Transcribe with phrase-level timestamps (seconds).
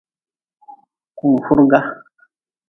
[1.17, 1.79] Kunfurga.